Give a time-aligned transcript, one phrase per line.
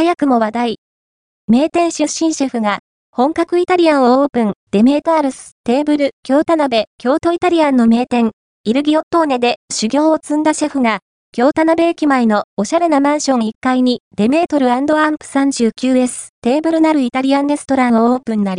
[0.00, 0.78] 早くも話題。
[1.46, 2.78] 名店出身シェフが、
[3.12, 8.30] 本格イタリアンをオープン、デメータールス、テーブル、京田鍋、京都イタリアンの名店、
[8.64, 11.00] イルギオットーネで修行を積んだシェフが、
[11.32, 18.58] 京田辺駅前のおしゃれなマンション1階にデメートルアンプ 39S テーブルなるイタリアンレストランをオープンなり、